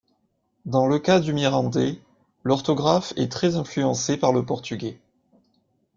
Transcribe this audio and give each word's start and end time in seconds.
Dans 0.65 0.87
le 0.87 0.97
cas 0.97 1.19
du 1.19 1.31
mirandais, 1.31 1.99
l'orthographe 2.43 3.13
est 3.17 3.31
très 3.31 3.55
influencée 3.55 4.17
par 4.17 4.33
le 4.33 4.43
portugais. 4.43 4.99